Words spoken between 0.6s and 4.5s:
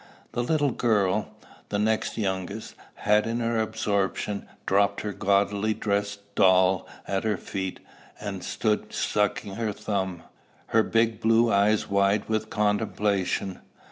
girl, the next youngest, had, in her absorption,